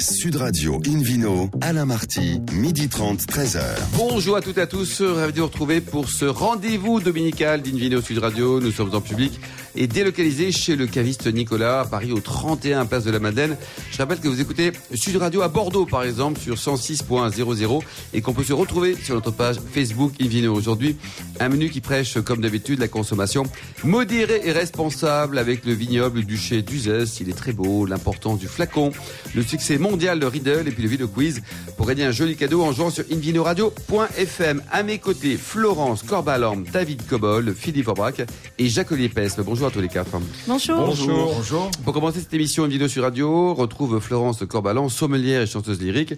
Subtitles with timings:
[0.00, 3.60] Sud Radio Invino, Alain Marty, midi 30, 13h.
[3.96, 8.00] Bonjour à toutes et à tous, ravi de vous retrouver pour ce rendez-vous dominical d'Invino
[8.00, 8.60] Sud Radio.
[8.60, 9.40] Nous sommes en public
[9.76, 13.56] et délocalisé chez le caviste Nicolas à Paris au 31 Place de la Madeleine.
[13.90, 18.32] Je rappelle que vous écoutez Sud Radio à Bordeaux par exemple sur 106.00 et qu'on
[18.32, 20.96] peut se retrouver sur notre page Facebook Invino aujourd'hui.
[21.40, 23.44] Un menu qui prêche comme d'habitude la consommation
[23.84, 27.20] modérée et responsable avec le vignoble du chez d'Uzès.
[27.20, 28.90] Il est très beau, l'importance du flacon,
[29.34, 31.42] le succès mondial de Riddle et puis le vidéo quiz
[31.76, 34.62] pour gagner un joli cadeau en jouant sur invinoradio.fm.
[34.72, 38.22] À mes côtés, Florence Corbalorme, David Cobol, Philippe Aubrac
[38.58, 39.42] et Jacques Pesme.
[39.44, 40.10] Bonjour à tous les quatre.
[40.46, 40.86] Bonjour.
[40.86, 41.34] Bonjour.
[41.36, 41.70] Bonjour.
[41.84, 46.14] Pour commencer cette émission Invino sur Radio, retrouve Florence Corbalan, sommelière et chanteuse lyrique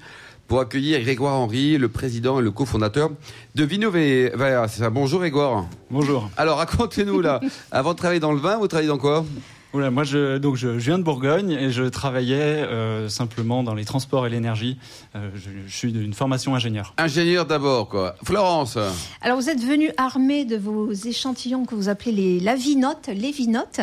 [0.47, 3.11] pour accueillir Grégoire Henry, le président et le cofondateur
[3.57, 4.33] de Vino C'est
[4.69, 4.91] ça.
[4.91, 5.67] Bonjour Grégoire.
[5.91, 6.31] Bonjour.
[6.37, 7.41] Alors racontez-nous là,
[7.73, 9.25] avant de travailler dans le vin, vous travaillez dans quoi?
[9.73, 13.85] Oula, moi, je, donc je, viens de Bourgogne et je travaillais euh, simplement dans les
[13.85, 14.79] transports et l'énergie.
[15.15, 16.93] Euh, je, suis d'une formation ingénieur.
[16.99, 18.17] Ingénieur d'abord, quoi.
[18.25, 18.77] Florence.
[19.21, 23.31] Alors, vous êtes venu armé de vos échantillons que vous appelez les la vinote, les
[23.31, 23.81] vinotes.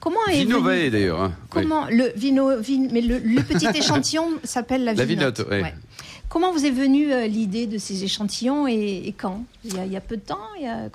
[0.00, 1.20] Comment est Vinovae, d'ailleurs.
[1.20, 1.32] Hein.
[1.50, 2.50] Comment le vino,
[2.90, 5.08] mais le, petit échantillon s'appelle la vinote.
[5.08, 5.68] La vinote, oui.
[6.28, 9.44] Comment vous est venue euh, l'idée de ces échantillons et, quand?
[9.64, 10.38] Il y, a, peu de temps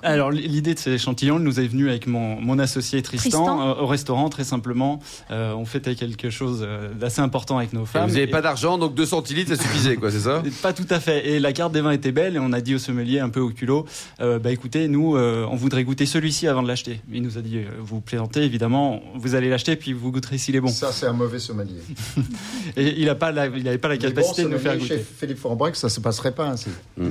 [0.02, 4.30] Alors l'idée de ces échantillons nous est venue avec mon, associé Tristan, euh, au restaurant
[4.30, 5.00] très simplement.
[5.30, 6.66] Euh, on fêtait quelque chose
[6.98, 8.08] d'assez important avec nos femmes.
[8.08, 10.42] vous n'avez pas d'argent donc 2 centilitres ça suffisait quoi c'est ça?
[10.62, 11.28] Pas tout à fait.
[11.28, 13.40] Et la carte des vins était belle et on a dit au sommelier un peu
[13.40, 13.84] au culot,
[14.18, 17.00] bah écoutez nous on voudrait goûter celui-ci avant de l'acheter.
[17.12, 20.60] Il nous a dit vous plaisantez évidemment vous allez l'acheter puis vous goûterez s'il est
[20.60, 20.68] bon.
[20.68, 21.80] Ça c'est un mauvais sommelier.
[22.76, 25.04] et il n'avait pas la, il pas la capacité de nous faire goûter.
[25.22, 26.70] Philippe Forbreck, ça se passerait pas ainsi.
[26.96, 27.08] Mm.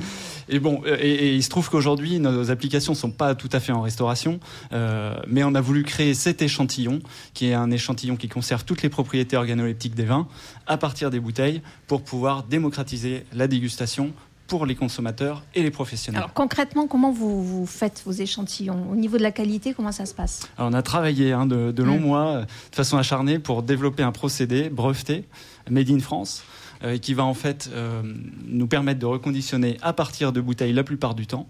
[0.50, 3.72] Et bon, euh, et, il se trouve qu'aujourd'hui, nos applications sont pas tout à fait
[3.72, 4.38] en restauration,
[4.74, 6.98] euh, mais on a voulu créer cet échantillon,
[7.32, 10.28] qui est un échantillon qui conserve toutes les propriétés organoleptiques des vins,
[10.66, 14.12] à partir des bouteilles, pour pouvoir démocratiser la dégustation
[14.46, 16.18] pour les consommateurs et les professionnels.
[16.18, 18.90] Alors concrètement, comment vous, vous, faites vos échantillons?
[18.90, 20.46] Au niveau de la qualité, comment ça se passe?
[20.58, 22.02] Alors, On a travaillé hein, de, longs mm.
[22.02, 25.24] mois, de façon acharnée, pour développer un procédé breveté,
[25.70, 26.51] made in France, euh,
[26.98, 28.02] qui va en fait euh,
[28.46, 31.48] nous permettre de reconditionner à partir de bouteilles la plupart du temps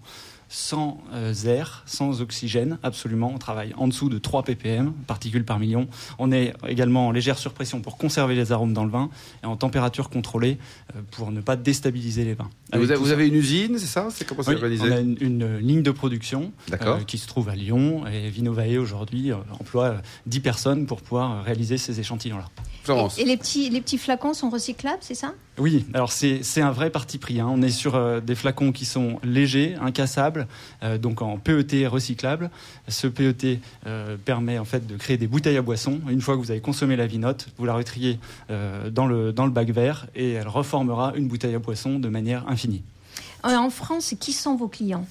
[0.53, 3.31] sans euh, air, sans oxygène, absolument.
[3.33, 5.87] On travaille en dessous de 3 ppm, particules par million.
[6.19, 9.09] On est également en légère surpression pour conserver les arômes dans le vin
[9.41, 10.59] et en température contrôlée
[11.09, 12.51] pour ne pas déstabiliser les vins.
[12.71, 14.09] Vous, avez, une usine, c'est ça?
[14.11, 14.83] C'est comment c'est organisé?
[14.87, 16.51] On a une, ligne de production
[17.07, 19.95] qui se trouve à Lyon et Vinovae aujourd'hui emploie
[20.27, 22.45] 10 personnes pour pouvoir réaliser ces échantillons-là.
[23.17, 25.33] Et, les, petits, les petits flacons sont recyclables, c'est ça?
[25.57, 27.39] Oui, alors c'est un vrai parti pris.
[27.39, 27.47] Hein.
[27.49, 30.42] On est sur euh, des flacons qui sont légers, incassables,
[30.83, 32.49] euh, donc en PET recyclable.
[32.87, 36.01] Ce PET euh, permet en fait de créer des bouteilles à boisson.
[36.09, 39.51] Une fois que vous avez consommé la vinote, vous la retriez dans, le, dans le
[39.51, 42.83] bac vert et elle reformera une bouteille à boisson de manière infinie.
[43.43, 45.05] En France, qui sont vos clients?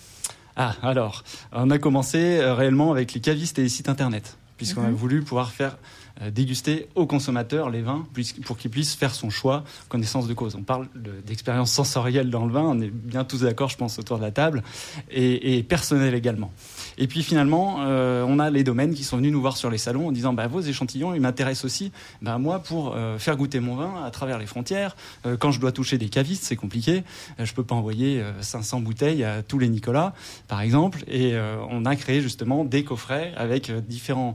[0.56, 4.88] Ah, alors, on a commencé réellement avec les cavistes et les sites internet, puisqu'on a
[4.88, 4.94] mhm.
[4.94, 5.76] voulu pouvoir faire
[6.20, 8.06] euh, déguster aux consommateurs les vins
[8.44, 10.56] pour qu'il puisse faire son choix, connaissance de cause.
[10.56, 10.88] On parle
[11.24, 14.30] d'expérience sensorielle dans le vin, on est bien tous d'accord, je pense, autour de la
[14.30, 14.62] table,
[15.10, 16.52] et, et personnelle également.
[16.98, 19.78] Et puis finalement, euh, on a les domaines qui sont venus nous voir sur les
[19.78, 21.92] salons en disant bah, vos échantillons, ils m'intéressent aussi.
[22.20, 24.96] Bah, moi, pour euh, faire goûter mon vin à travers les frontières,
[25.38, 27.04] quand je dois toucher des cavistes, c'est compliqué.
[27.38, 30.12] je peux pas envoyer 500 bouteilles à tous les Nicolas,
[30.48, 31.04] par exemple.
[31.08, 31.34] Et
[31.70, 34.34] on a créé justement des coffrets avec différents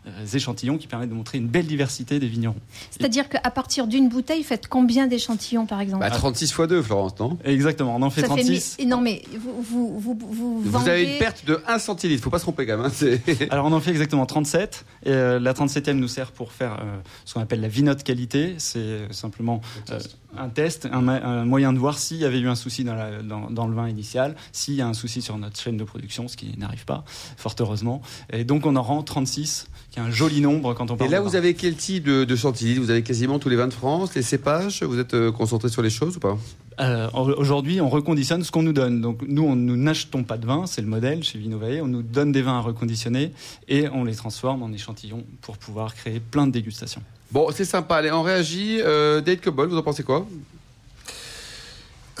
[0.33, 2.55] échantillons qui permettent de montrer une belle diversité des vignerons.
[2.89, 6.07] C'est-à-dire qu'à partir d'une bouteille, faites combien d'échantillons par exemple?
[6.09, 7.37] 36 fois 2, Florence, non?
[7.43, 8.77] Exactement, on en fait 36.
[8.85, 12.23] non, mais vous, vous, vous, vous, vous avez une perte de 1 centilitre, il ne
[12.23, 12.91] faut pas se tromper quand même.
[12.91, 14.85] Hein, Alors on en fait exactement 37.
[15.03, 18.55] Et, euh, la 37e nous sert pour faire euh, ce qu'on appelle la vinote qualité.
[18.57, 19.99] C'est simplement euh,
[20.37, 23.49] un test, un, moyen de voir s'il y avait eu un souci dans, la, dans,
[23.49, 26.37] dans le vin initial, s'il y a un souci sur notre chaîne de production, ce
[26.37, 27.03] qui n'arrive pas,
[27.37, 28.01] fort heureusement.
[28.31, 31.09] Et donc on en rend 36 qui est un joli nombre quand on parle.
[31.09, 33.73] Et là, vous avez quel type de, de Vous avez quasiment tous les vins de
[33.73, 36.37] France, les cépages Vous êtes euh, concentré sur les choses ou pas?
[36.79, 39.01] Euh, Aujourd'hui, on reconditionne ce qu'on nous donne.
[39.01, 41.81] Donc, nous, nous n'achetons pas de vin, c'est le modèle chez Vinovae.
[41.81, 43.33] On nous donne des vins à reconditionner
[43.67, 47.03] et on les transforme en échantillons pour pouvoir créer plein de dégustations.
[47.31, 47.97] Bon, c'est sympa.
[47.97, 48.79] Allez, on réagit.
[48.81, 50.25] Euh, Date Cobol, vous en pensez quoi?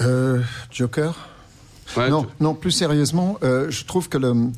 [0.01, 0.41] Euh,
[0.71, 1.15] Joker?
[1.97, 4.51] Non, non, plus sérieusement, euh, je trouve que le,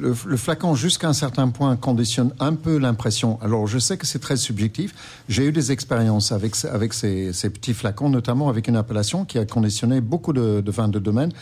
[0.00, 3.38] le, flacon, jusqu'à un certain point, conditionne un peu l'impression.
[3.42, 4.94] Alors, je sais que c'est très subjectif.
[5.28, 9.38] J'ai eu des expériences avec, avec ces, ces, petits flacons, notamment avec une appellation qui
[9.38, 11.32] a conditionné beaucoup de, de vins de domaine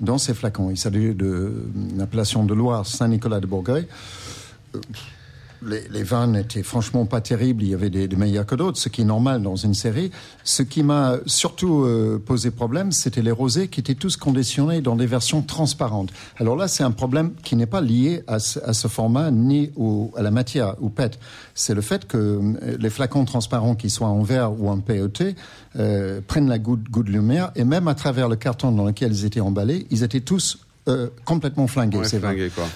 [0.00, 0.70] dans ces flacons.
[0.70, 3.86] Il s'agit d'une appellation de Loire, Saint-Nicolas de Bourgueil.
[5.64, 7.62] Les, vins n'étaient franchement pas terribles.
[7.62, 10.10] Il y avait des, meilleurs que d'autres, ce qui est normal dans une série.
[10.44, 14.96] Ce qui m'a surtout euh, posé problème, c'était les rosés qui étaient tous conditionnés dans
[14.96, 16.10] des versions transparentes.
[16.38, 19.70] Alors là, c'est un problème qui n'est pas lié à ce, format ni
[20.16, 21.18] à la matière ou PET.
[21.54, 25.36] C'est le fait que euh, les flacons transparents, qui soient en verre ou en PET,
[25.76, 29.12] euh, prennent la goutte, goutte de lumière et même à travers le carton dans lequel
[29.12, 30.58] ils étaient emballés, ils étaient tous
[30.88, 32.00] euh, complètement flingué.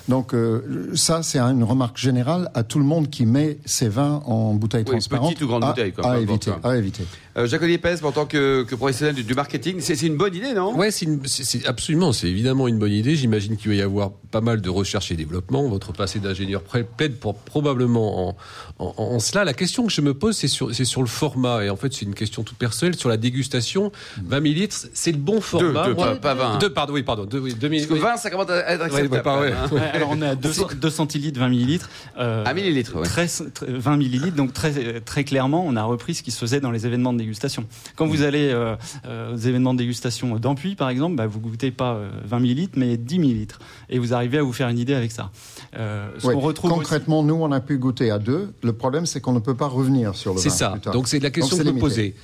[0.08, 4.22] Donc euh, ça, c'est une remarque générale à tout le monde qui met ses vins
[4.26, 5.30] en bouteille oui, transparente.
[5.30, 7.02] Petite ou grande bouteille, quoi, à, éviter, à éviter.
[7.36, 7.62] Euh, Jacques
[8.02, 10.74] en tant que, que professionnel du, marketing, c'est une bonne idée, non?
[10.74, 13.14] Ouais, c'est absolument, c'est évidemment une bonne idée.
[13.14, 15.68] J'imagine qu'il va y avoir pas mal de recherche et développement.
[15.68, 18.36] Votre passé d'ingénieur plaide pour probablement en,
[18.78, 19.44] en, cela.
[19.44, 21.64] La question que je me pose, c'est sur, sur le format.
[21.64, 23.92] Et en fait, c'est une question toute personnelle sur la dégustation.
[24.24, 25.88] 20 millilitres, c'est le bon format.
[25.88, 26.58] Deux, pas, 20.
[26.58, 27.24] Deux, pardon, oui, pardon.
[27.26, 27.54] Deux, oui,
[27.98, 29.26] 20, ça commence à être acceptable.
[29.26, 29.80] Hein.
[29.92, 31.90] alors on est à 2, centilitres, 20 millilitres.
[32.18, 33.26] Euh, 1 millilitre, ouais.
[33.68, 36.86] 20 millilitres, donc très, très clairement, on a repris ce qui se faisait dans les
[36.86, 37.64] événements de dégustation.
[37.96, 38.76] Quand vous allez euh,
[39.06, 42.74] euh, aux événements de dégustation d'Ampuy, par exemple, bah, vous goûtez pas 20 euh, millilitres,
[42.76, 43.58] mais 10 millilitres.
[43.88, 45.30] Et vous arrivez à vous faire une idée avec ça.
[45.76, 48.52] Euh, ce retrouve concrètement, nous, on a pu goûter à deux.
[48.62, 50.42] Le problème, c'est qu'on ne peut pas revenir sur le vin.
[50.42, 50.76] C'est ça.
[50.92, 52.14] Donc c'est la question que vous posez.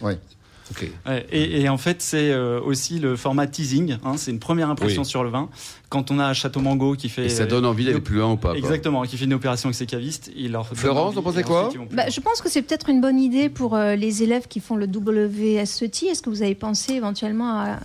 [1.30, 3.98] Et, en fait, c'est aussi le format teasing.
[4.04, 5.48] Hein, c'est une première impression sur le vin
[5.92, 7.26] quand on a Château Mango qui fait.
[7.26, 8.54] Et ça donne envie d'aller plus loin ou pas.
[8.54, 10.32] Exactement, qui fait une opération avec ses cavistes.
[10.34, 13.50] Il leur Florence, vous pensez quoi bah, Je pense que c'est peut-être une bonne idée
[13.50, 16.06] pour euh, les élèves qui font le WSET.
[16.06, 17.78] Est-ce que vous avez pensé éventuellement à,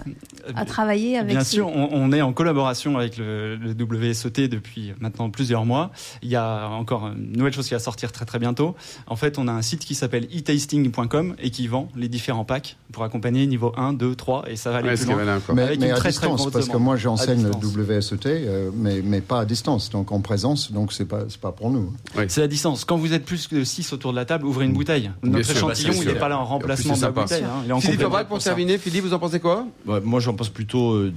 [0.56, 5.30] à travailler avec Bien sûr, on, est en collaboration avec le, le, WSET depuis maintenant
[5.30, 5.92] plusieurs mois.
[6.22, 8.76] Il y a encore une nouvelle chose qui va sortir très très bientôt.
[9.08, 12.67] En fait, on a un site qui s'appelle etasting.com et qui vend les différents packs
[12.92, 15.40] pour accompagner niveau 1, 2, 3 et ça va aller plus loin.
[15.54, 19.46] mais, mais à distance, parce que moi j'enseigne le WSET euh, mais, mais, pas à
[19.46, 21.94] distance, donc en présence, donc c'est pas, pas pour nous.
[22.28, 22.86] C'est à distance.
[22.86, 25.12] Quand vous êtes plus que 6 autour de la table, ouvrez une bouteille.
[25.24, 27.44] Notre échantillon, il n'est pas là en remplacement de la bouteille.
[27.44, 27.80] Hein.
[27.80, 29.66] Philippe pour terminer, Philippe, vous en pensez quoi?
[29.86, 30.94] Moi, j'en pense plutôt.
[30.94, 31.14] Euh,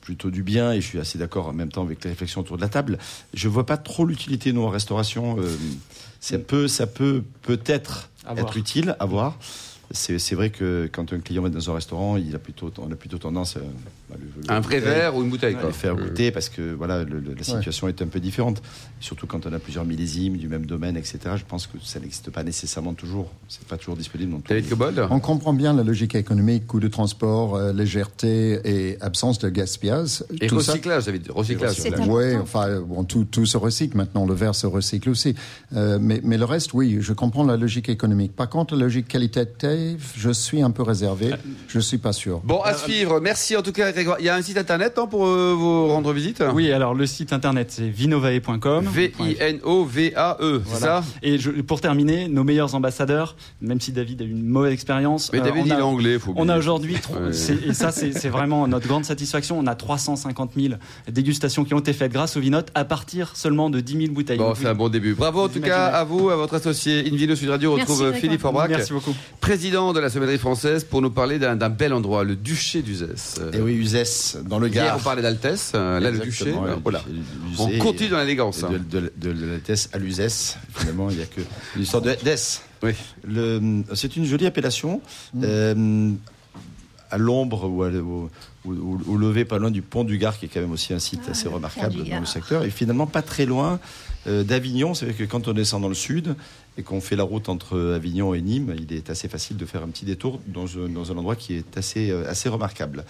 [0.00, 2.56] plutôt du bien et je suis assez d'accord en même temps avec les réflexions autour
[2.56, 2.98] de la table.
[3.34, 5.36] Je vois pas trop l'utilité nous en restauration.
[5.38, 5.56] Euh,
[6.20, 9.36] ça peut, ça peut peut-être être utile à voir
[9.90, 12.96] c'est vrai que quand un client va dans un restaurant, il a plutôt, on a
[12.96, 13.60] plutôt tendance à,
[14.48, 15.72] un vrai verre ou une bouteille, quoi.
[15.72, 18.62] faire goûter parce que voilà, la situation est un peu différente.
[19.00, 21.18] Surtout quand on a plusieurs millésimes du même domaine, etc.
[21.36, 23.30] Je pense que ça n'existe pas nécessairement toujours.
[23.48, 24.54] C'est pas toujours disponible dans tout.
[25.10, 30.24] On comprend bien la logique économique, coût de transport, euh, légèreté et absence de gaspillage.
[30.40, 31.12] Et tout recyclage, ça.
[31.34, 31.76] recyclage.
[32.08, 34.26] Oui, enfin, bon, tout, tout, se recycle maintenant.
[34.26, 35.34] Le verre se recycle aussi.
[35.74, 38.34] Euh, mais, mais le reste, oui, je comprends la logique économique.
[38.34, 39.60] Par contre, la logique qualitative
[40.16, 41.30] je suis un peu réservé.
[41.68, 42.40] Je ne suis pas sûr.
[42.40, 43.20] Bon, à suivre.
[43.20, 46.12] Merci en tout cas, Il y a un site internet hein, pour euh, vous rendre
[46.12, 46.42] visite?
[46.52, 48.84] Oui, alors le site internet, c'est vinovae.com.
[48.86, 51.04] V-I-N-O-V-A-E, c'est ça?
[51.22, 55.32] Et pour terminer, nos meilleurs ambassadeurs, même si David a eu une mauvaise expérience.
[55.32, 56.96] Mais David, euh, il est anglais, faut On a aujourd'hui,
[57.66, 60.74] et ça, c'est vraiment notre grande satisfaction, on a 350 000
[61.10, 64.38] dégustations qui ont été faites grâce au Vinote à partir seulement de 10 000 bouteilles.
[64.38, 65.14] Bon, c'est un bon début.
[65.14, 67.72] Bravo en tout cas à vous, à votre associé Invino Sud Radio.
[67.72, 68.70] On retrouve Philippe Forbrac.
[68.70, 69.14] Merci beaucoup.
[69.40, 73.40] Président de la sommellerie française pour nous parler d'un bel endroit, le duché d'Uzès.
[73.52, 73.74] Et eh oui,
[74.44, 74.84] Dans le Gard.
[74.84, 76.54] Hier, on parlait d'Altesse, euh, là, le duché.
[76.54, 77.02] Euh, voilà.
[77.58, 78.62] On continue dans l'élégance.
[78.62, 78.70] Hein.
[78.90, 81.40] De, de, l'Altesse à l'Uzès, finalement, il n'y a que
[81.76, 82.62] l'histoire de d'Es.
[82.82, 82.92] Oui.
[83.94, 85.00] C'est une jolie appellation.
[85.34, 85.42] Mm.
[85.44, 86.10] Euh,
[87.12, 88.30] à l'ombre ou,
[88.64, 91.22] au, lever pas loin du pont du Gard, qui est quand même aussi un site
[91.26, 93.80] ah, assez remarquable dans le secteur, et finalement pas très loin
[94.26, 94.94] d'Avignon.
[94.94, 96.36] C'est vrai que quand on descend dans le sud,
[96.78, 99.82] et qu'on fait la route entre Avignon et Nîmes, il est assez facile de faire
[99.82, 103.04] un petit détour dans, un endroit qui est assez, euh, assez remarquable.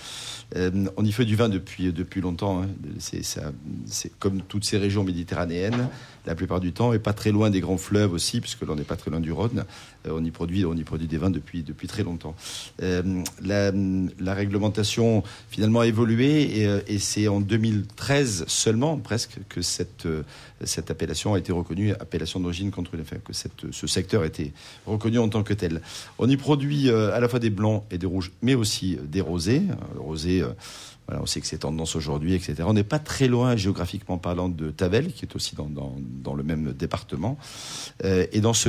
[0.57, 2.63] Euh, on y fait du vin depuis, depuis longtemps.
[2.63, 2.69] Hein.
[2.99, 5.89] C'est comme toutes ces régions méditerranéennes,
[6.27, 8.85] la plupart du temps, et pas très loin des grands fleuves aussi, puisque l'on n'est
[8.85, 9.65] pas très loin du Rhône.
[10.07, 12.35] Euh, on, y produit, on y produit des vins depuis, depuis très longtemps.
[12.81, 20.09] la, réglementation finalement a évolué, et, et c'est en 2013 seulement, presque, que cette,
[20.65, 24.53] cette appellation a été reconnue appellation d'origine contre les que cette ce secteur était
[24.87, 25.81] reconnu en tant que tel.
[26.19, 29.03] On y produit euh, à la fois des blancs et des rouges, mais aussi euh,
[29.05, 29.63] des rosés.
[29.71, 30.45] Euh, le rosé,
[31.07, 32.63] voilà, on sait que c'est tendance aujourd'hui, etc.
[32.67, 36.43] On n'est pas très loin, géographiquement parlant, de Tavel, qui est aussi dans, dans, le
[36.45, 37.37] même département.
[38.05, 38.69] et dans ce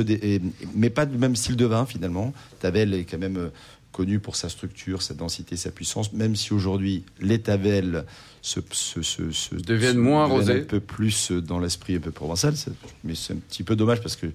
[0.74, 2.32] mais pas du même style de vin, finalement.
[2.58, 3.50] Tavel est quand même
[3.92, 8.04] connu pour sa structure, sa densité, sa puissance, même si aujourd'hui les Tavel
[8.42, 8.60] se,
[9.62, 10.62] deviennent moins rosés.
[10.62, 12.54] Un peu plus dans l'esprit un peu provençal.
[13.04, 14.26] Mais c'est un petit peu dommage parce que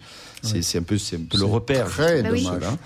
[0.41, 1.87] c'est un peu, un peu le repère.
[1.87, 2.45] Très dommage.
[2.45, 2.77] Hein.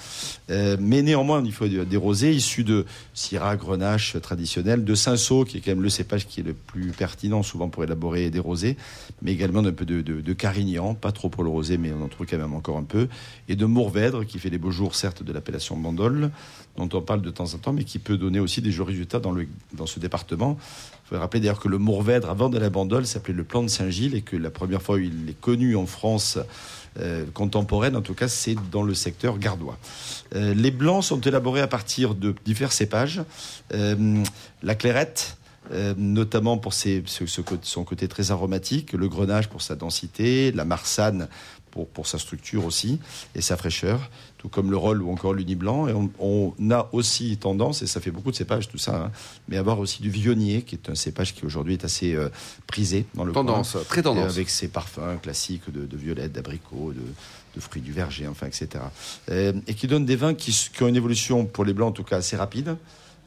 [0.50, 5.58] Euh, mais néanmoins, il faut des rosés issus de Syrah, Grenache traditionnel, de Cinsault, qui
[5.58, 8.78] est quand même le cépage qui est le plus pertinent souvent pour élaborer des rosés,
[9.22, 12.08] mais également d'un peu de, de, Carignan, pas trop pour le rosé, mais on en
[12.08, 13.08] trouve quand même encore un peu,
[13.48, 16.32] et de Mourvèdre, qui fait les beaux jours, certes, de l'appellation Bandol,
[16.78, 19.32] dont on parle de temps en temps, mais qui peut donner aussi des résultats dans,
[19.32, 20.58] le, dans ce département.
[21.06, 23.68] Il faut rappeler d'ailleurs que le Mourvèdre, avant de la Bandol, s'appelait le plan de
[23.68, 26.40] Saint-Gilles, et que la première fois où il est connu en France,
[27.00, 29.78] euh, contemporaine, en tout cas, c'est dans le secteur gardois.
[30.36, 33.22] Euh, les blancs sont élaborés à partir de divers cépages.
[33.74, 34.24] Euh,
[34.62, 35.38] la clairette,
[35.96, 41.30] notamment pour son côté très aromatique, le grenage pour sa densité, la marsanne
[41.72, 43.00] pour, pour, sa structure aussi
[43.36, 45.88] et sa fraîcheur, tout comme le rôle ou encore l'uni blanc.
[45.88, 49.12] Et on, a aussi tendance, et ça fait beaucoup de cépages tout ça, hein,
[49.48, 52.30] mais avoir aussi du vionnier, qui est un cépage qui aujourd'hui est assez euh,
[52.68, 57.02] prisé dans le tendance, très tendance, avec ses parfums classiques de, de violette, d'abricot, de,
[57.56, 58.84] de, fruits du verger, enfin, etc.
[59.30, 61.94] Euh, et qui donne des vins qui, qui, ont une évolution pour les blancs en
[61.94, 62.78] tout cas assez rapide.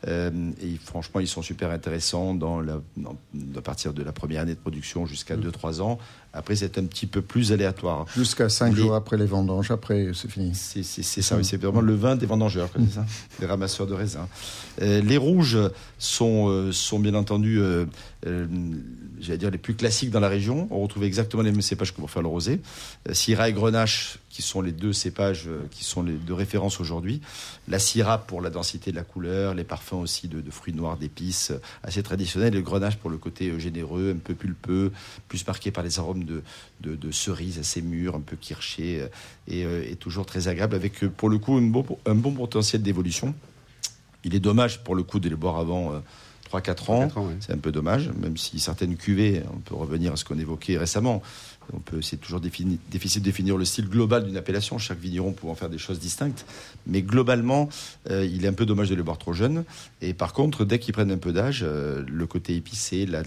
[0.07, 2.81] Euh, et franchement, ils sont super intéressants dans la,
[3.57, 5.83] à partir de la première année de production jusqu'à 2-3 mm.
[5.83, 5.99] ans,
[6.35, 8.07] après, c'est un petit peu plus aléatoire.
[8.17, 10.53] Jusqu'à 5 jours après les vendanges, après, c'est fini.
[10.55, 10.83] C'est
[11.23, 13.07] ça, oui, c'est vraiment le vin des vendangeurs, comme ça,
[13.41, 14.27] des ramasseurs de raisins.
[14.83, 15.59] Euh, les rouges
[15.99, 17.87] sont, euh, sont bien entendu, euh,
[19.21, 20.67] j'allais dire, les plus classiques dans la région.
[20.73, 22.61] On retrouve exactement les mêmes cépages que pour faire le rosé.
[23.13, 27.21] Syrah et Grenache, qui sont les deux cépages qui sont les deux références aujourd'hui.
[27.69, 31.53] La Syrah pour la densité de la couleur, les parfums aussi de, fruits noirs, d'épices,
[31.85, 32.53] assez traditionnels.
[32.53, 34.91] Et le Grenache pour le côté généreux, un peu pulpeux,
[35.29, 36.43] plus marqué par les arômes de,
[36.81, 39.09] de, cerises assez mûres, un peu kirché, euh,
[39.53, 42.83] euh, et, toujours très agréable, avec euh, pour le coup un bon, un bon potentiel
[42.83, 43.35] d'évolution.
[44.25, 46.03] Il est dommage pour le coup de les boire avant
[46.51, 47.09] 3-4 ans.
[47.41, 50.79] C'est un peu dommage, même si certaines cuvées, on peut revenir à ce qu'on évoquait
[50.79, 51.23] récemment,
[51.73, 55.55] on peut, c'est toujours difficile de définir le style global d'une appellation, chaque vigneron pouvant
[55.55, 56.47] faire des choses distinctes.
[56.87, 57.69] Mais globalement,
[58.11, 59.65] euh, il est un peu dommage de les boire trop jeunes.
[60.01, 63.23] Et par contre, dès qu'ils prennent un peu d'âge, euh, le côté épicé, la,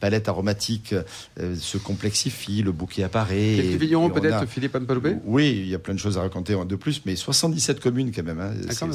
[0.00, 0.94] palette aromatique
[1.40, 3.56] euh, se complexifie, le bouquet apparaît.
[3.56, 6.76] Quelques vignerons peut-être, Philippe Anpaloupé Oui, il y a plein de choses à raconter de
[6.76, 8.52] plus, mais 77 communes quand même, hein.
[8.68, 8.86] ah,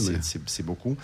[0.45, 0.95] c'est beaucoup.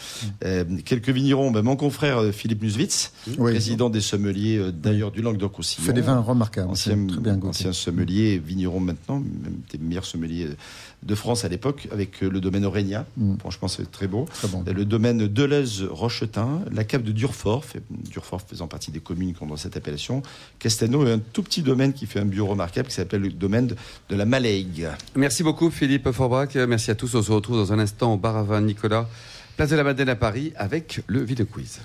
[0.85, 5.85] quelques vignerons, ben, mon confrère Philippe Muswitz, président des sommeliers d'ailleurs du Languedoc-Roussillon.
[5.85, 6.23] Fait des vins
[6.67, 10.49] Ancien, très bien ancien sommelier, vigneron maintenant, même des meilleurs sommeliers
[11.05, 13.05] de France à l'époque, avec euh, le domaine Aurégna.
[13.17, 13.37] Mm.
[13.37, 14.25] Franchement, c'est très beau.
[14.65, 17.63] Le domaine Deleuze-Rochetin, la cave de Durfort,
[18.09, 20.21] Durfort faisant partie des communes qui ont cette appellation.
[20.59, 23.75] Castano et un tout petit domaine qui fait un bio remarquable qui s'appelle le domaine
[24.09, 24.87] de la Malaigue.
[25.15, 26.55] Merci beaucoup Philippe Forbrac.
[26.55, 27.15] Merci à tous.
[27.15, 29.07] On se retrouve dans un instant au bar vin Nicolas,
[29.57, 31.81] place de la Madeleine à Paris avec le Ville Quiz.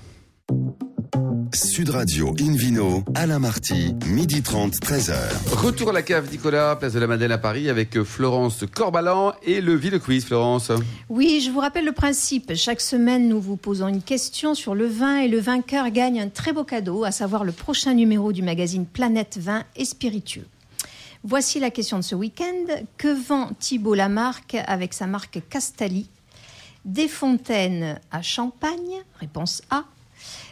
[1.52, 5.14] Sud Radio Invino, Alain Marty, midi 30, 13h.
[5.52, 9.60] Retour à la cave Nicolas, place de la Madeleine à Paris avec Florence Corbalan et
[9.60, 10.70] le Ville Quiz, Florence.
[11.08, 12.54] Oui, je vous rappelle le principe.
[12.54, 16.28] Chaque semaine, nous vous posons une question sur le vin et le vainqueur gagne un
[16.28, 20.46] très beau cadeau, à savoir le prochain numéro du magazine Planète Vin et Spiritueux.
[21.24, 22.82] Voici la question de ce week-end.
[22.96, 26.08] Que vend Thibault Lamarque avec sa marque Castali?
[26.84, 29.02] Des fontaines à champagne?
[29.18, 29.84] Réponse A.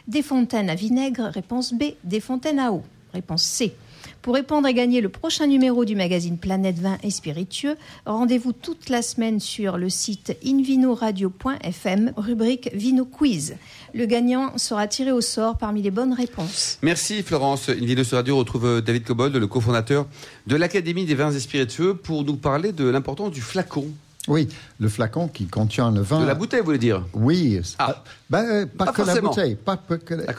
[0.08, 1.92] Des fontaines à vinaigre, réponse B.
[2.02, 3.74] Des fontaines à eau, réponse C.
[4.22, 8.88] Pour répondre et gagner le prochain numéro du magazine Planète Vin et Spiritueux, rendez-vous toute
[8.88, 13.56] la semaine sur le site invinoradio.fm, rubrique Vino Quiz.
[13.92, 16.78] Le gagnant sera tiré au sort parmi les bonnes réponses.
[16.80, 17.68] Merci Florence.
[17.68, 20.06] Invino Radio retrouve David Cobold, le cofondateur
[20.46, 23.92] de l'Académie des vins et spiritueux, pour nous parler de l'importance du flacon.
[24.26, 24.48] Oui,
[24.78, 26.20] le flacon qui contient le vin.
[26.20, 27.04] De la bouteille, vous voulez dire?
[27.14, 27.60] Oui.
[27.78, 28.02] Ah.
[28.28, 29.54] Ben, pas, que la bouteille.
[29.54, 29.80] Pas,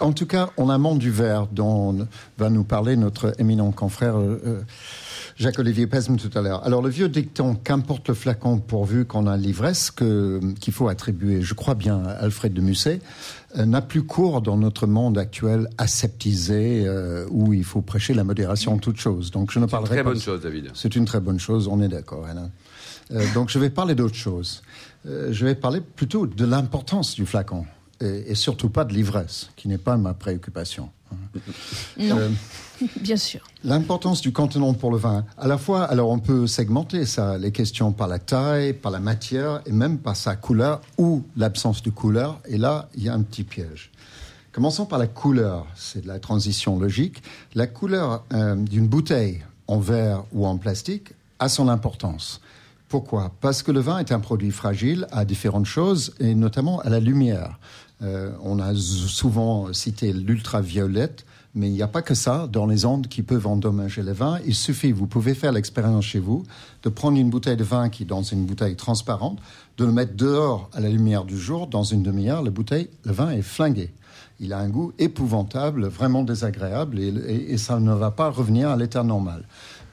[0.01, 2.07] En tout cas, en amont du verre, dont
[2.37, 4.61] va nous parler notre éminent confrère euh, euh,
[5.37, 6.63] Jacques-Olivier Pesme tout à l'heure.
[6.65, 11.55] Alors, le vieux dicton, qu'importe le flacon pourvu qu'on a l'ivresse, qu'il faut attribuer, je
[11.55, 12.99] crois bien, à Alfred de Musset,
[13.57, 16.87] euh, n'a plus cours dans notre monde actuel aseptisé
[17.31, 19.31] où il faut prêcher la modération en toute chose.
[19.31, 19.95] Donc, je ne parlerai pas.
[19.95, 20.71] C'est une très bonne chose, David.
[20.75, 22.51] C'est une très bonne chose, on est d'accord, Alain.
[23.11, 24.61] Euh, donc je vais parler d'autre chose.
[25.05, 27.65] Euh, je vais parler plutôt de l'importance du flacon
[28.01, 30.89] et, surtout pas de l'ivresse, qui n'est pas ma préoccupation.
[31.97, 32.29] Non, euh,
[33.01, 33.41] bien sûr.
[33.65, 35.25] L'importance du contenant pour le vin.
[35.37, 39.01] À la fois, alors on peut segmenter ça, les questions par la taille, par la
[39.01, 42.39] matière et même par sa couleur ou l'absence de couleur.
[42.47, 43.91] Et là, il y a un petit piège.
[44.53, 47.21] Commençons par la couleur, c'est de la transition logique.
[47.53, 52.39] La couleur d'une bouteille en verre ou en plastique a son importance
[52.89, 53.31] Pourquoi?
[53.39, 56.99] Parce que le vin est un produit fragile à différentes choses, et notamment à la
[56.99, 57.59] lumière.
[58.01, 62.85] Euh, on a souvent cité l'ultraviolette, mais il n'y a pas que ça dans les
[62.85, 64.39] ondes qui peuvent endommager le vin.
[64.43, 66.43] Il suffit, vous pouvez faire l'expérience chez vous,
[66.81, 69.37] de prendre une bouteille de vin qui est dans une bouteille transparente,
[69.77, 73.11] de le mettre dehors à la lumière du jour, dans une demi-heure, la bouteille, le
[73.11, 73.91] vin est flingué.
[74.39, 79.03] Il a un goût épouvantable, vraiment désagréable, et ça ne va pas revenir à l'état
[79.03, 79.43] normal.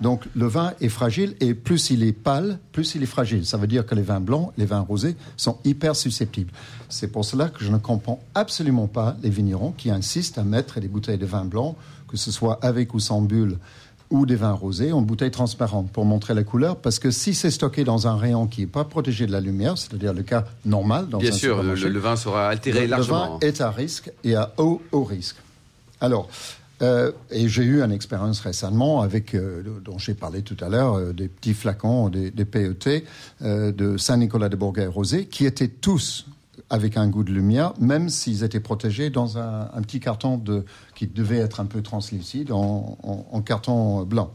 [0.01, 3.47] Donc le vin est fragile et plus il est pâle, plus il est fragile.
[3.47, 6.53] Ça veut dire que les vins blancs, les vins rosés sont hyper susceptibles.
[6.89, 10.81] C'est pour cela que je ne comprends absolument pas les vignerons qui insistent à mettre
[10.81, 11.77] des bouteilles de vin blanc,
[12.09, 13.59] que ce soit avec ou sans bulle,
[14.11, 17.51] ou des vins rosés en bouteille transparente pour montrer la couleur, parce que si c'est
[17.51, 21.09] stocké dans un rayon qui n'est pas protégé de la lumière, c'est-à-dire le cas normal
[21.09, 23.25] dans Bien sûr, le, vin sera altéré largement.
[23.25, 25.37] Le vin est à risque et à haut, haut risque.
[26.01, 26.29] Alors,
[26.83, 30.95] euh, et j'ai eu une expérience récemment avec, euh, dont j'ai parlé tout à l'heure,
[30.95, 33.05] euh, des petits flacons, des, PET
[33.41, 36.27] de Saint-Nicolas de Bourgueil-Rosé, qui étaient tous
[36.69, 40.65] avec un goût de lumière, même s'ils étaient protégés dans un, petit carton de,
[40.95, 44.33] qui devait être un peu translucide en, en carton blanc.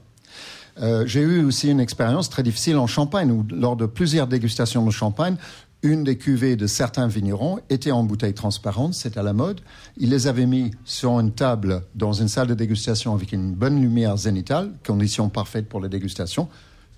[1.05, 4.91] j'ai eu aussi une expérience très difficile en Champagne, où lors de plusieurs dégustations de
[4.91, 5.35] champagne,
[5.83, 9.61] une des cuvées de certains vignerons était en bouteille transparente, c'est à la mode.
[9.97, 13.81] Ils les avaient mis sur une table dans une salle de dégustation avec une bonne
[13.81, 16.47] lumière zénitale, condition parfaite pour la dégustation.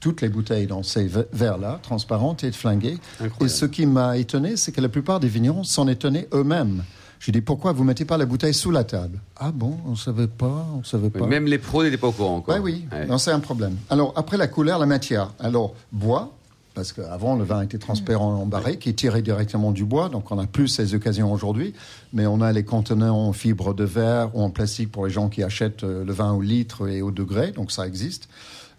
[0.01, 2.97] Toutes les bouteilles dans ces verres-là, transparentes et flinguées.
[3.39, 6.83] Et ce qui m'a étonné, c'est que la plupart des vignerons s'en étonnaient eux-mêmes.
[7.21, 9.21] J'ai dit pourquoi vous mettez pas la bouteille sous la table?
[9.37, 11.25] Ah bon, on savait pas, on savait pas.
[11.25, 12.43] même les pros n'étaient pas au courant.
[12.49, 12.85] Oui, oui,
[13.17, 13.77] c'est un problème.
[13.89, 15.31] Alors après la couleur, la matière.
[15.39, 16.33] Alors bois,
[16.73, 20.35] parce qu'avant le vin était transparent en barrique, qui tirait directement du bois, donc on
[20.35, 21.73] n'a plus ces occasions aujourd'hui,
[22.13, 25.29] mais on a les contenants en fibre de verre ou en plastique pour les gens
[25.29, 28.27] qui achètent euh, le vin au litre et au degré, donc ça existe.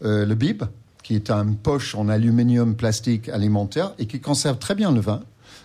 [0.04, 0.64] Euh, le bib,
[1.02, 5.22] qui est un poche en aluminium plastique alimentaire et qui conserve très bien le vin,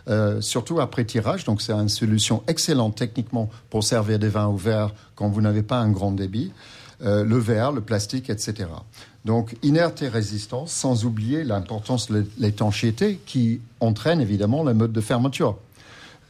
[0.09, 1.45] euh, surtout après tirage.
[1.45, 5.63] Donc c'est une solution excellente techniquement pour servir des vins au verre quand vous n'avez
[5.63, 6.51] pas un grand débit.
[7.01, 8.67] Le verre, le plastique, etc.
[9.25, 15.01] Donc inerte et résistance, sans oublier l'importance de l'étanchéité qui entraîne évidemment la mode de
[15.01, 15.57] fermeture.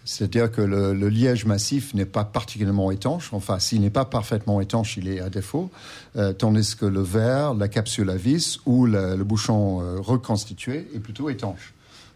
[0.06, 4.98] C'est-à-dire que le, liège massif n'est pas particulièrement étanche, enfin s'il n'est pas parfaitement étanche,
[4.98, 5.70] il est à défaut,
[6.16, 11.00] euh, tandis que le verre, la capsule à vis ou le bouchon euh, reconstitué est
[11.00, 11.74] plutôt étanche.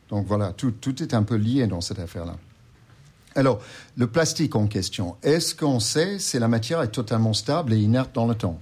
[0.10, 2.36] Donc voilà, tout est un peu lié dans cette affaire-là.
[3.35, 3.59] Alors,
[3.97, 8.13] le plastique en question, est-ce qu'on sait si la matière est totalement stable et inerte
[8.13, 8.60] dans le temps?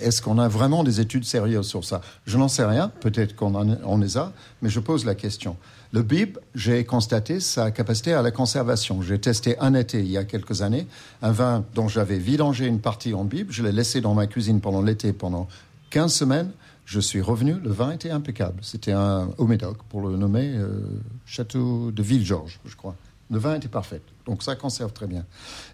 [0.00, 2.00] Est-ce qu'on a vraiment des études sérieuses sur ça?
[2.26, 5.56] Je n'en sais rien, peut-être qu'on en les a, mais je pose la question.
[5.92, 9.00] Le bib, j'ai constaté sa capacité à la conservation.
[9.00, 10.86] J'ai testé un été, il y a quelques années,
[11.22, 13.50] un vin dont j'avais vidangé une partie en bib.
[13.50, 15.48] Je l'ai laissé dans ma cuisine pendant l'été, pendant
[15.90, 16.50] 15 semaines.
[16.84, 18.58] Je suis revenu, le vin était impeccable.
[18.62, 20.80] C'était un au Médoc, pour le nommer, euh,
[21.24, 22.94] Château de Ville-Georges, je crois.
[23.30, 24.00] Le vin était parfait.
[24.26, 25.24] Donc ça conserve très bien.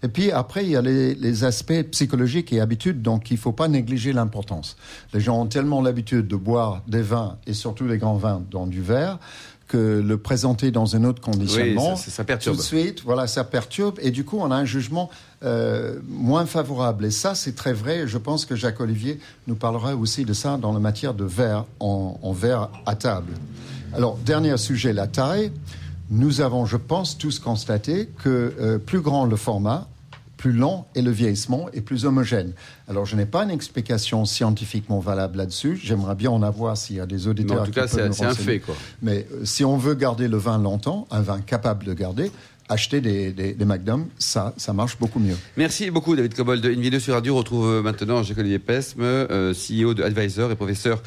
[0.03, 3.51] Et puis après, il y a les, aspects psychologiques et habitudes, donc il ne faut
[3.51, 4.77] pas négliger l'importance.
[5.13, 8.67] Les gens ont tellement l'habitude de boire des vins, et surtout les grands vins, dans
[8.67, 9.19] du verre,
[9.67, 12.55] que le présenter dans un autre conditionnement, ça, perturbe.
[12.55, 15.09] tout de suite, voilà, ça perturbe, et du coup, on a un jugement
[15.43, 17.05] euh, moins favorable.
[17.05, 18.07] Et ça, c'est très vrai.
[18.07, 21.65] Je pense que Jacques Olivier nous parlera aussi de ça dans la matière de verre
[21.79, 23.33] en, en verre à table.
[23.93, 25.51] Alors, dernier sujet, la taille
[26.09, 29.87] nous avons, je pense, tous constaté que euh, plus grand le format,
[30.37, 32.53] plus lent est le vieillissement et plus homogène.
[32.87, 35.79] Alors, je n'ai pas une explication scientifiquement valable là-dessus.
[35.81, 37.61] J'aimerais bien en avoir s'il y a des auditeurs.
[37.61, 38.59] en tout cas, c'est un fait.
[38.59, 38.75] Quoi.
[39.01, 42.31] Mais euh, si on veut garder le vin longtemps, un vin capable de garder,
[42.69, 45.37] acheter des, des, Magnum, ça, ça marche beaucoup mieux.
[45.57, 46.63] Merci beaucoup, David Cobold.
[46.65, 49.01] Une vidéo sur radio retrouve euh, maintenant Jacques-Olivier Pesme,
[49.53, 51.01] CEO de Advisor et professeur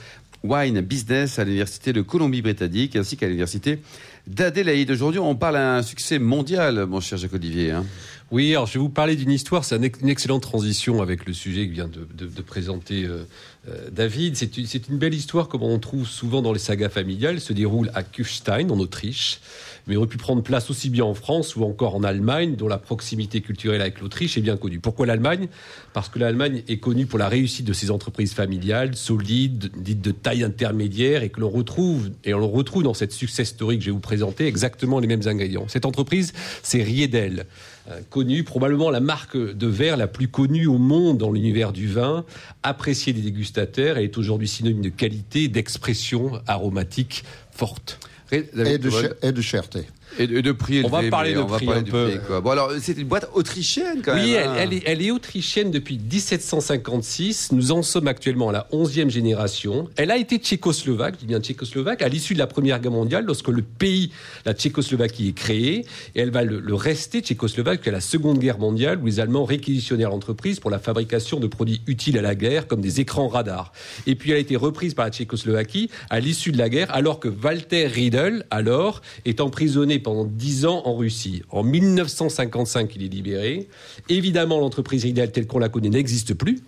[0.44, 3.80] Wine Business à l'Université de Colombie-Britannique ainsi qu'à l'Université
[4.28, 4.90] d'Adélaïde.
[4.90, 7.72] Aujourd'hui, on parle d'un succès mondial, mon cher Jacques Olivier.
[7.72, 7.84] Hein.
[8.30, 9.64] Oui, alors je vais vous parler d'une histoire.
[9.64, 13.24] C'est une excellente transition avec le sujet que vient de, présenter euh,
[13.68, 14.36] euh, David.
[14.36, 17.36] C'est une, une, belle histoire, comme on trouve souvent dans les sagas familiales.
[17.36, 19.40] Elle se déroule à Kufstein, en Autriche
[19.88, 22.78] mais aurait pu prendre place aussi bien en France ou encore en Allemagne, dont la
[22.78, 24.78] proximité culturelle avec l'Autriche est bien connue.
[24.78, 25.48] Pourquoi l'Allemagne?
[25.92, 30.10] Parce que l'Allemagne est connue pour la réussite de ses entreprises familiales, solides, dites de
[30.10, 33.84] taille intermédiaire, et que l'on retrouve, et on le retrouve dans cette success story que
[33.84, 35.64] je vais vous présenter, exactement les mêmes ingrédients.
[35.68, 37.46] Cette entreprise, c'est Riedel
[37.90, 41.88] euh, connue, probablement la marque de verre la plus connue au monde dans l'univers du
[41.88, 42.24] vin,
[42.62, 47.98] appréciée des dégustateurs et est aujourd'hui synonyme de qualité, d'expression aromatique forte
[48.32, 49.80] et de, cherté.
[50.18, 52.20] Et de, prix On va parler de prix un peu.
[52.42, 54.24] bon, alors, c'est une boîte autrichienne quand même.
[54.24, 54.54] Oui, hein.
[54.58, 57.52] elle, est, elle, est, autrichienne depuis 1756.
[57.52, 59.88] Nous en sommes actuellement à la 11e génération.
[59.96, 63.24] Elle a été tchécoslovaque, je dis bien tchécoslovaque, à l'issue de la Première Guerre mondiale,
[63.26, 64.10] lorsque le pays,
[64.44, 65.86] la Tchécoslovaquie, est créé.
[66.14, 70.10] Et elle va le, rester tchécoslovaque jusqu'à la Seconde Guerre mondiale, où les Allemands réquisitionnèrent
[70.10, 73.72] l'entreprise pour la fabrication de produits utiles à la guerre, comme des écrans radars.
[74.06, 77.20] Et puis elle a été reprise par la Tchécoslovaquie à l'issue de la guerre, alors
[77.20, 81.42] que Walter Riedel, alors, est emprisonné pendant dix ans en Russie.
[81.50, 83.68] En 1955, il est libéré.
[84.08, 86.60] Évidemment, l'entreprise Riedel telle qu'on la connaît n'existe plus.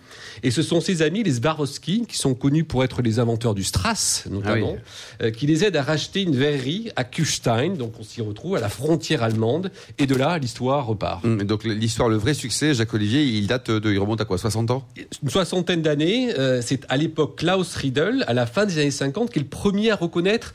[0.43, 3.63] Et ce sont ses amis, les Swarovski, qui sont connus pour être les inventeurs du
[3.63, 7.75] Strass, notamment, ah euh, qui les aident à racheter une verrerie à Kufstein.
[7.75, 9.71] Donc on s'y retrouve à la frontière allemande.
[9.97, 11.23] Et de là, l'histoire repart.
[11.25, 14.37] Hum, donc l'histoire, le vrai succès, Jacques Olivier, il date de, il remonte à quoi
[14.37, 14.87] 60 ans?
[15.23, 16.33] Une soixantaine d'années.
[16.37, 19.47] Euh, c'est à l'époque Klaus Riedel, à la fin des années 50, qui est le
[19.47, 20.53] premier à reconnaître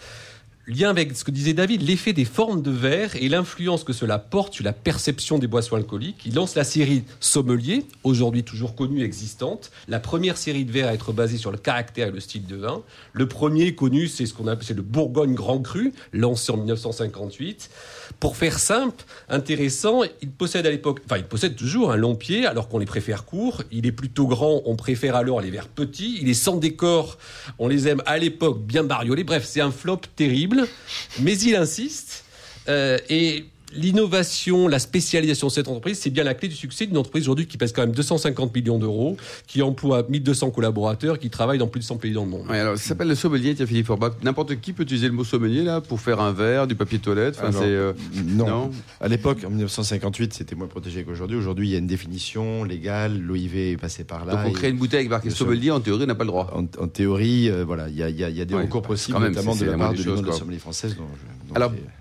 [0.67, 4.19] lien avec ce que disait David, l'effet des formes de verre et l'influence que cela
[4.19, 6.23] porte sur la perception des boissons alcooliques.
[6.27, 9.71] Il lance la série Sommelier, aujourd'hui toujours connue et existante.
[9.87, 12.57] La première série de verres à être basée sur le caractère et le style de
[12.57, 12.83] vin.
[13.13, 17.71] Le premier connu, c'est ce qu'on appelle le Bourgogne Grand Cru, lancé en 1958.
[18.21, 22.47] Pour faire simple, intéressant, il possède à l'époque, enfin il possède toujours un long pied
[22.47, 23.63] alors qu'on les préfère courts.
[23.71, 26.19] Il est plutôt grand, on préfère alors les verres petits.
[26.21, 27.19] Il est sans décor,
[27.59, 29.25] on les aime à l'époque bien bariolés.
[29.25, 30.67] Bref, c'est un flop terrible,
[31.21, 32.25] mais il insiste.
[32.69, 33.45] Euh, et
[33.77, 37.47] l'innovation, la spécialisation de cette entreprise, c'est bien la clé du succès d'une entreprise aujourd'hui
[37.47, 41.81] qui pèse quand même 250 millions d'euros, qui emploie 1200 collaborateurs, qui travaille dans plus
[41.81, 42.51] de 100 pays dans le monde.
[42.51, 44.13] alors, ça s'appelle le sommelier, tiens, Philippe Forbach.
[44.23, 47.39] N'importe qui peut utiliser le mot sommelier, là, pour faire un verre, du papier toilette.
[47.43, 47.93] Enfin, euh,
[48.25, 48.71] non.
[49.01, 51.37] À l'époque, en 1958, c'était moins protégé qu'aujourd'hui.
[51.37, 54.37] Aujourd'hui, il y a une définition légale, l'OIV est passé par là.
[54.37, 56.53] Donc, on crée une bouteille avec marqué sommelier, en théorie, on n'a pas le droit.
[56.55, 59.77] En, théorie, euh, voilà, il y a, y a, des recours possibles, notamment de la
[59.77, 60.97] part de l'Union de sommelier française,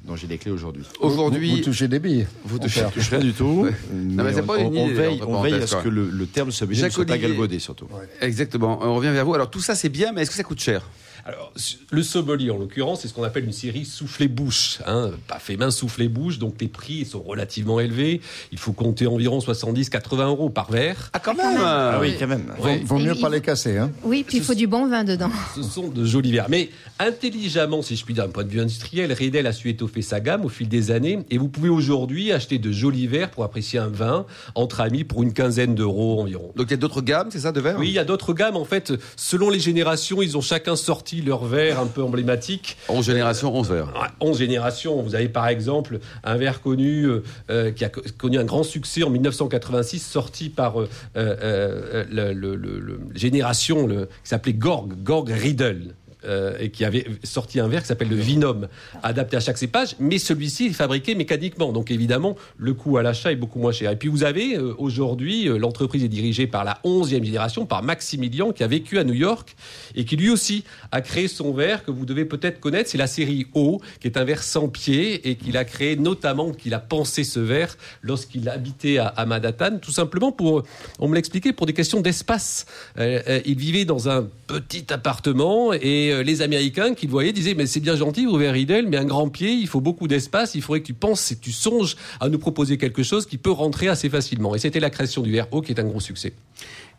[0.06, 0.84] dont j'ai les clés aujourd'hui.
[1.00, 1.65] Aujourd'hui.
[1.66, 2.28] Vous touchez des billes.
[2.44, 3.68] Vous touchez, rien du tout.
[3.92, 7.88] on, veille, à ce que le, terme sommelier ne soit pas galvaudé, surtout.
[8.22, 8.80] Exactement.
[8.84, 9.34] On revient vers vous.
[9.34, 10.84] Alors tout ça, c'est bien, mais est-ce que ça coûte cher?
[11.28, 11.52] Alors,
[11.90, 14.78] le sommelier, en l'occurrence, c'est ce qu'on appelle une série soufflé-bouche.
[14.86, 16.38] Hein, pas fait main, soufflé-bouche.
[16.38, 18.22] Donc, les prix sont relativement élevés.
[18.52, 21.10] Il faut compter environ 70-80 euros par verre.
[21.14, 22.54] Ah, quand même Ah oui, quand même.
[22.84, 23.76] Vaut, mieux pas les casser.
[23.76, 23.90] Hein.
[24.04, 25.32] Oui, puis il faut du bon vin dedans.
[25.56, 26.46] Ce sont de jolis verres.
[26.48, 30.04] Mais intelligemment, si je puis dire, d'un point de vue industriel, Riedel a su étoffer
[30.04, 31.18] sa gamme au fil des années.
[31.32, 35.24] Et vous pouvez aujourd'hui acheter de jolis verres pour apprécier un vin entre amis pour
[35.24, 36.52] une quinzaine d'euros environ.
[36.56, 38.34] Donc, il y a d'autres gammes, c'est ça, de verres Oui, il y a d'autres
[38.34, 38.58] gammes.
[38.58, 42.78] En fait, selon les générations, ils ont chacun sorti leur verre un peu emblématique.
[42.90, 44.12] 11 générations, 11 verres.
[44.20, 45.02] 11 générations.
[45.02, 49.04] Vous avez par exemple un verre connu euh, euh, qui a connu un grand succès
[49.04, 55.96] en 1986, sorti par euh, le, le, Génération, qui s'appelait Gorg, Gorg Riedel.
[56.28, 58.68] Euh, et qui avait sorti un verre qui s'appelle le Vinum,
[59.04, 61.72] adapté à chaque cépage, mais celui-ci est fabriqué mécaniquement.
[61.72, 63.92] Donc évidemment, le coût à l'achat est beaucoup moins cher.
[63.92, 67.84] Et puis vous avez euh, aujourd'hui, euh, l'entreprise est dirigée par la 11e génération, par
[67.84, 69.56] Maximilian, qui a vécu à New York
[69.94, 72.90] et qui lui aussi a créé son verre que vous devez peut-être connaître.
[72.90, 76.52] C'est la série O, qui est un verre sans pied et qu'il a créé notamment,
[76.52, 80.64] qu'il a pensé ce verre lorsqu'il habitait à, à Manhattan, tout simplement pour,
[81.00, 82.66] on me l'expliquait, pour des questions d'espace.
[82.98, 87.66] il vivait dans un petit appartement et euh, les Américains qui le voyaient disaient mais
[87.66, 90.82] c'est bien gentil vous Riedel mais un grand pied il faut beaucoup d'espace il faudrait
[90.82, 93.88] que tu penses et que tu songes à nous proposer quelque chose qui peut rentrer
[93.88, 96.34] assez facilement et c'était la création du haut qui est un gros succès.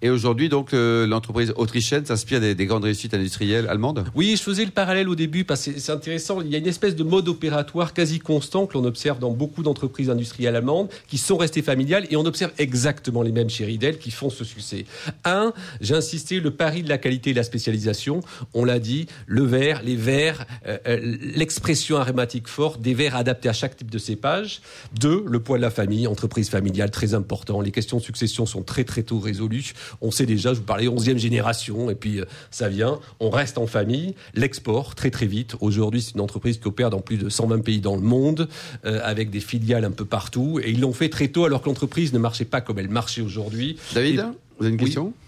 [0.02, 4.64] Et aujourd'hui, donc, euh, l'entreprise autrichienne s'inspire des, grandes réussites industrielles allemandes Oui, je faisais
[4.64, 6.42] le parallèle au début parce que c'est intéressant.
[6.42, 9.62] Il y a une espèce de mode opératoire quasi constant que l'on observe dans beaucoup
[9.62, 13.98] d'entreprises industrielles allemandes qui sont restées familiales et on observe exactement les mêmes chez Riedel
[13.98, 14.84] qui font ce succès.
[15.24, 18.20] Un, j'ai insisté, le pari de la qualité et de la spécialisation.
[18.52, 23.48] On l'a dit, le verre, les verres, euh, euh, l'expression aromatique forte, des verres adaptés
[23.48, 24.60] à chaque type de cépage.
[24.98, 27.62] Deux, le poids de la famille, entreprise familiale, très important.
[27.62, 30.86] Les questions de succession sont très très tôt résolues on sait déjà, je vous parlais
[30.86, 35.56] 11e génération, et puis euh, ça vient, on reste en famille, l'export très très vite.
[35.60, 38.48] Aujourd'hui, c'est une entreprise qui opère dans plus de 120 pays dans le monde,
[38.84, 41.68] euh, avec des filiales un peu partout, et ils l'ont fait très tôt alors que
[41.68, 43.78] l'entreprise ne marchait pas comme elle marchait aujourd'hui.
[43.94, 44.26] David,
[44.58, 45.06] vous avez une question?
[45.06, 45.25] oui,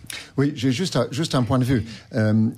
[0.55, 1.85] j'ai juste, un, juste un point de vue.
[2.15, 2.49] Euh,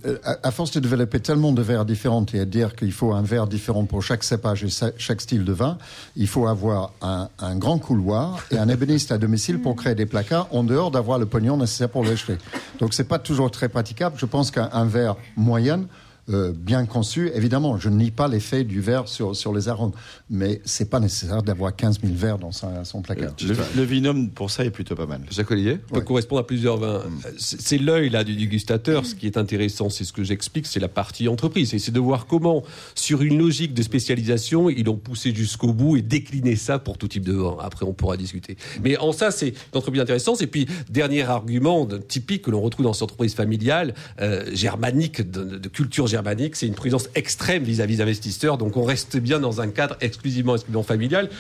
[0.43, 3.47] à, force de développer tellement de verres différents et à dire qu'il faut un verre
[3.47, 5.79] différent pour chaque cépage et chaque style de vin,
[6.17, 10.07] il faut avoir un, un grand couloir et un ébéniste à domicile pour créer des
[10.07, 12.37] placards en dehors d'avoir le pognon nécessaire pour l'acheter.
[12.79, 14.17] Donc c'est pas toujours très praticable.
[14.19, 15.87] Je pense qu'un verre moyen
[16.31, 17.31] euh, bien conçu.
[17.35, 19.93] Évidemment, je ne nie pas l'effet du verre sur, sur les arômes,
[20.29, 23.35] mais c'est pas nécessaire d'avoir 15 000 verres dans son, placard.
[23.43, 25.21] Le, le, vinum, pour ça, est plutôt pas mal.
[25.31, 27.03] Jacques Olivier peut correspondre à plusieurs vins.
[27.39, 29.07] C'est l'œil là du dégustateur.
[29.07, 31.75] Ce qui est intéressant, c'est ce que j'explique, c'est la partie entreprise.
[31.75, 32.63] Et c'est de voir comment,
[32.95, 37.09] sur une logique de spécialisation, ils l'ont poussé jusqu'au bout et décliné ça pour tout
[37.09, 37.57] type de vin.
[37.61, 38.57] Après, on pourra discuter.
[38.83, 40.43] Mais en ça, c'est une entreprise intéressante.
[40.43, 45.69] Et puis, dernier argument typique que l'on retrouve dans cette entreprise familiale, euh, germanique, de,
[45.69, 46.20] culture germanique,
[46.55, 48.59] c'est une prudence extrême vis-à-vis des investisseurs.
[48.59, 51.31] Donc, on reste bien dans un cadre exclusivement, exclusivement familial.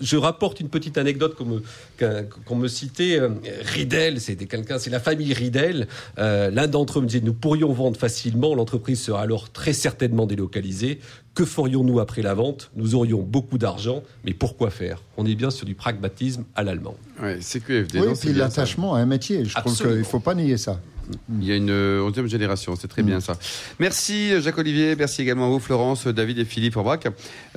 [0.00, 3.18] Je rapporte une petite anecdote qu'on me, citait.
[3.18, 3.30] Euh,
[3.62, 5.88] Riedel, c'est quelqu'un, c'est la famille Riedel.
[6.18, 8.54] Euh, l'un d'entre eux me disait nous pourrions vendre facilement.
[8.54, 11.00] L'entreprise sera alors très certainement délocalisée.
[11.34, 12.70] Que ferions-nous après la vente?
[12.74, 15.02] Nous aurions beaucoup d'argent, mais pourquoi faire?
[15.16, 16.96] On est bien sur du pragmatisme à l'allemand.
[17.22, 18.00] Oui, c'est QFD.
[18.00, 19.44] Oui, puis l'attachement à un métier.
[19.44, 20.80] Je trouve qu'il ne faut pas nier ça.
[21.30, 23.22] Il y a une euh, onzième génération, c'est très bien mm.
[23.22, 23.38] ça.
[23.78, 27.06] Merci euh, Jacques-Olivier, merci également à vous Florence, David et Philippe Aubrac.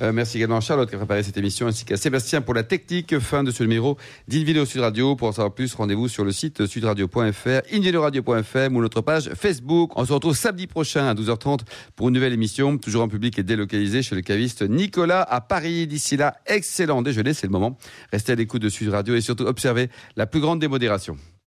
[0.00, 2.62] Euh, merci également à Charlotte qui a préparé cette émission, ainsi qu'à Sébastien pour la
[2.62, 3.18] technique.
[3.18, 3.96] Fin de ce numéro
[4.28, 5.16] d'Invideo Sud Radio.
[5.16, 9.92] Pour en savoir plus, rendez-vous sur le site sudradio.fr, invideoradio.fm ou notre page Facebook.
[9.96, 11.60] On se retrouve samedi prochain à 12h30
[11.96, 15.86] pour une nouvelle émission, toujours en public et délocalisée chez le caviste Nicolas à Paris.
[15.86, 17.78] D'ici là, excellent déjeuner, c'est le moment.
[18.12, 21.16] Restez à l'écoute de Sud Radio et surtout observez la plus grande démodération.